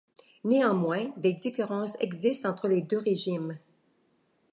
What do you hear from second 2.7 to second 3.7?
deux régimes.